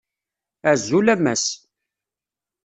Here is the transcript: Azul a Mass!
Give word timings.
Azul 0.71 1.11
a 1.13 1.15
Mass! 1.23 1.45